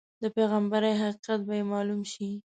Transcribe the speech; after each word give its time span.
د 0.21 0.23
پیغمبرۍ 0.35 0.93
حقیقت 1.03 1.39
به 1.47 1.53
یې 1.59 1.63
معلوم 1.71 2.01
شي. 2.11 2.29